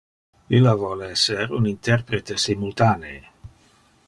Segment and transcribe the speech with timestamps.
[0.59, 3.23] Illa vole esser un interprete simultanee.